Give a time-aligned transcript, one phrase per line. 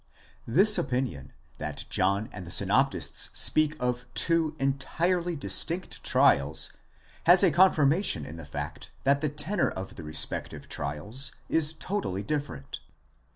[0.47, 6.73] This opinion, that John and the synoptists speak of two entirely distinct trials,
[7.27, 12.23] has a confirmation in the fact that the tenor of the respective trials is totaly
[12.23, 12.79] different.